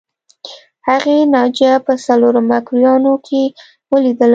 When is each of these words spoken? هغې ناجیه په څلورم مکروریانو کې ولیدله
هغې 0.87 1.17
ناجیه 1.33 1.73
په 1.85 1.93
څلورم 2.05 2.45
مکروریانو 2.51 3.13
کې 3.27 3.41
ولیدله 3.91 4.27